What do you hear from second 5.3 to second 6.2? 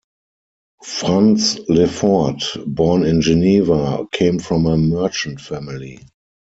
family.